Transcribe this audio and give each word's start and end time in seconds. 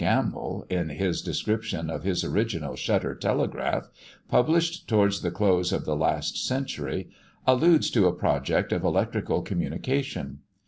Gamble, 0.01 0.65
in 0.67 0.89
his 0.89 1.21
description 1.21 1.91
of 1.91 2.01
his 2.01 2.23
original 2.23 2.75
shutter 2.75 3.13
telegraph, 3.13 3.91
published 4.29 4.87
towards 4.87 5.21
the 5.21 5.29
close 5.29 5.71
of 5.71 5.85
the 5.85 5.95
last 5.95 6.43
century, 6.43 7.11
alludes 7.45 7.91
to 7.91 8.07
a 8.07 8.11
project 8.11 8.73
of 8.73 8.83
electrical 8.83 9.43
communication. 9.43 10.39